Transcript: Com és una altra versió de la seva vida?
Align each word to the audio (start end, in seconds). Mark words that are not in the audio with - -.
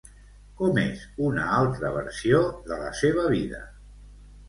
Com 0.61 0.79
és 0.83 1.03
una 1.27 1.45
altra 1.59 1.93
versió 1.99 2.43
de 2.73 2.83
la 2.83 2.91
seva 3.05 3.31
vida? 3.39 3.65